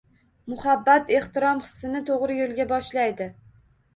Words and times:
Muhabbat 0.53 1.11
ehtirom 1.17 1.61
hissini 1.67 2.01
to‘g‘ri 2.09 2.37
yo‘lga 2.39 2.65
boshlaydi 2.75 3.29